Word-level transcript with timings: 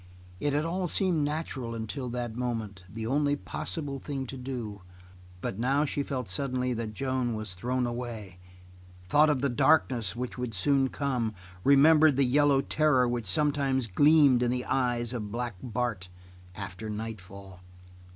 It 0.39 0.53
had 0.53 0.65
all 0.65 0.87
seemed 0.87 1.23
natural 1.23 1.75
until 1.75 2.09
that 2.09 2.35
moment, 2.35 2.85
the 2.91 3.05
only 3.05 3.35
possible 3.35 3.99
thing 3.99 4.25
to 4.25 4.35
do, 4.35 4.81
but 5.41 5.59
now 5.59 5.85
she 5.85 6.01
felt 6.01 6.27
suddenly 6.27 6.73
that 6.73 6.95
Joan 6.95 7.35
was 7.35 7.53
thrown 7.53 7.85
away 7.85 8.39
thought 9.07 9.29
of 9.29 9.41
the 9.41 9.47
darkness 9.47 10.15
which 10.15 10.39
would 10.39 10.55
soon 10.55 10.87
come 10.89 11.35
remembered 11.63 12.15
the 12.15 12.23
yellow 12.25 12.61
terror 12.61 13.07
which 13.07 13.27
sometimes 13.27 13.85
gleamed 13.85 14.41
in 14.41 14.49
the 14.49 14.65
eyes 14.65 15.13
of 15.13 15.31
Black 15.31 15.57
Bart 15.61 16.09
after 16.55 16.89
nightfall. 16.89 17.61